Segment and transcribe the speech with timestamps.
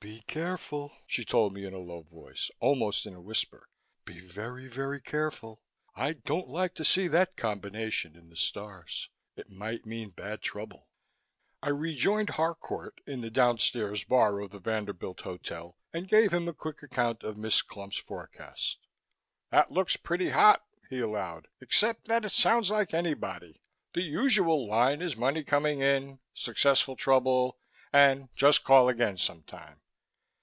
[0.00, 3.66] "Be careful," she told me in a low voice, almost in a whisper.
[4.04, 5.62] "Be very, very careful.
[5.96, 9.08] I don't like to see that combination in the stars.
[9.34, 10.88] It might mean bad trouble."
[11.62, 16.52] I rejoined Harcourt in the downstairs bar of the Vanderbilt Hotel and gave him a
[16.54, 18.86] quick account of Miss Clump's forecast.
[19.50, 23.62] "That looks pretty hot," he allowed, "except that it sounds like anybody.
[23.94, 27.58] The usual line is money coming in, successful trouble,
[27.90, 29.80] and just call again sometime.